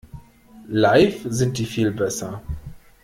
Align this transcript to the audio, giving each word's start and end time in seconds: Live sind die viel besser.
Live 0.67 1.27
sind 1.29 1.59
die 1.59 1.65
viel 1.67 1.91
besser. 1.91 2.41